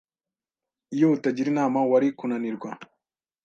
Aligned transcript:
Iyo 0.95 1.07
utagira 1.15 1.47
inama, 1.53 1.79
wari 1.91 2.07
kunanirwa. 2.17 2.69